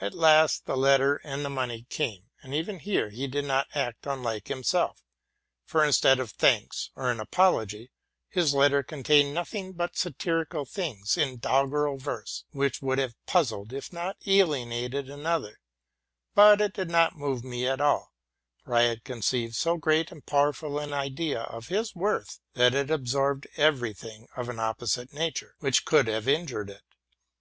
[0.00, 4.48] At last the letter and money came, and even here he did not act unlike
[4.48, 5.04] himself:
[5.64, 7.92] for, instead of thanks or an apology,
[8.28, 13.92] his letter contained nothing but satirical things in doggerel verse, which would have puzzled, if
[13.92, 15.60] not alienated, another;
[16.34, 18.12] but it did not move me at all,
[18.64, 22.90] for I had conceived so great and powerful an idea of his worth that it
[22.90, 26.82] absorbed every thing of an opposite nature which could have injured it.